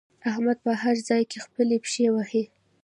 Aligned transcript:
احمد 0.29 0.57
په 0.65 0.71
هر 0.81 0.95
ځای 1.09 1.23
کې 1.29 1.37
خپلې 1.45 1.75
پښې 1.83 2.05
وهي. 2.13 2.43